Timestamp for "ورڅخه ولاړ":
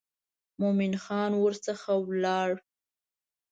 1.43-2.49